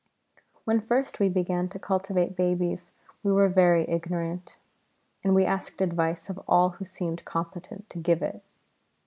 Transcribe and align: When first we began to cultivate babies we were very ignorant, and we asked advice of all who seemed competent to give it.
When 0.65 0.81
first 0.81 1.19
we 1.19 1.29
began 1.29 1.69
to 1.69 1.77
cultivate 1.77 2.35
babies 2.35 2.93
we 3.21 3.31
were 3.31 3.47
very 3.49 3.87
ignorant, 3.87 4.57
and 5.23 5.35
we 5.35 5.45
asked 5.45 5.79
advice 5.79 6.27
of 6.27 6.39
all 6.47 6.69
who 6.69 6.85
seemed 6.85 7.23
competent 7.23 7.87
to 7.91 7.99
give 7.99 8.23
it. 8.23 8.41